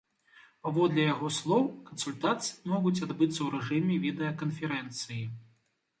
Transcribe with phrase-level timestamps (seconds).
[0.67, 5.23] Паводле яго слоў, кансультацыі могуць адбыцца ў рэжыме відэаканферэнцыі.